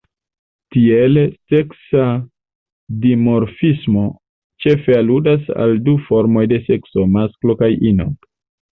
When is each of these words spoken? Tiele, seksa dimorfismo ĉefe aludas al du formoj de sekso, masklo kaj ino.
Tiele, 0.75 1.25
seksa 1.53 2.05
dimorfismo 3.05 4.07
ĉefe 4.67 4.99
aludas 5.05 5.55
al 5.63 5.79
du 5.91 5.99
formoj 6.11 6.47
de 6.57 6.63
sekso, 6.69 7.09
masklo 7.19 7.63
kaj 7.65 7.75
ino. 7.97 8.15